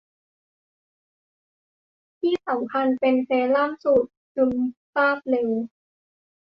[2.19, 4.53] ที่สำคัญเป็นเซรั่มสูตรซึม
[4.93, 5.49] ซาบเร็ว